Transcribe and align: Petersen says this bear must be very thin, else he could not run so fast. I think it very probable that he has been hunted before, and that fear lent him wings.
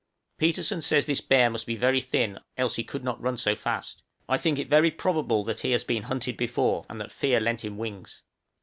Petersen 0.39 0.81
says 0.81 1.05
this 1.05 1.21
bear 1.21 1.47
must 1.51 1.67
be 1.67 1.75
very 1.75 2.01
thin, 2.01 2.39
else 2.57 2.73
he 2.75 2.83
could 2.83 3.03
not 3.03 3.21
run 3.21 3.37
so 3.37 3.53
fast. 3.55 4.01
I 4.27 4.35
think 4.35 4.57
it 4.57 4.67
very 4.67 4.89
probable 4.89 5.43
that 5.43 5.59
he 5.59 5.73
has 5.73 5.83
been 5.83 6.01
hunted 6.01 6.37
before, 6.37 6.87
and 6.89 6.99
that 6.99 7.11
fear 7.11 7.39
lent 7.39 7.63
him 7.63 7.77
wings. 7.77 8.23